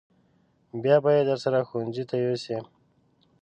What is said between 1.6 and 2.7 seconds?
ښوونځي ته یوسې.